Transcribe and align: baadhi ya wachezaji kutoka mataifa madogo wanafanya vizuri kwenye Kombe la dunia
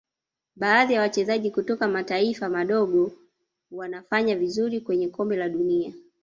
baadhi 0.55 0.93
ya 0.93 1.01
wachezaji 1.01 1.51
kutoka 1.51 1.87
mataifa 1.87 2.49
madogo 2.49 3.11
wanafanya 3.71 4.35
vizuri 4.35 4.81
kwenye 4.81 5.07
Kombe 5.09 5.35
la 5.35 5.49
dunia 5.49 5.93